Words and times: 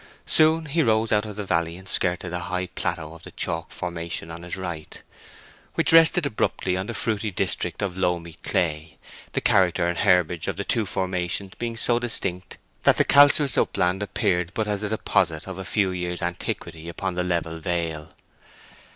Soon 0.25 0.65
he 0.65 0.81
rose 0.81 1.11
out 1.11 1.27
of 1.27 1.35
the 1.35 1.45
valley, 1.45 1.77
and 1.77 1.87
skirted 1.87 2.33
a 2.33 2.39
high 2.39 2.65
plateau 2.65 3.13
of 3.13 3.21
the 3.21 3.29
chalk 3.29 3.71
formation 3.71 4.31
on 4.31 4.41
his 4.41 4.57
right, 4.57 4.99
which 5.75 5.93
rested 5.93 6.25
abruptly 6.25 6.73
upon 6.73 6.87
the 6.87 6.95
fruity 6.95 7.29
district 7.29 7.83
of 7.83 7.95
loamy 7.99 8.33
clay, 8.41 8.97
the 9.33 9.41
character 9.41 9.87
and 9.87 9.99
herbage 9.99 10.47
of 10.47 10.55
the 10.57 10.63
two 10.63 10.87
formations 10.87 11.53
being 11.59 11.77
so 11.77 11.99
distinct 11.99 12.57
that 12.81 12.97
the 12.97 13.05
calcareous 13.05 13.59
upland 13.59 14.01
appeared 14.01 14.51
but 14.55 14.67
as 14.67 14.81
a 14.81 14.89
deposit 14.89 15.47
of 15.47 15.59
a 15.59 15.63
few 15.65 15.91
years' 15.91 16.23
antiquity 16.23 16.89
upon 16.89 17.13
the 17.13 17.23
level 17.23 17.59
vale. 17.59 18.11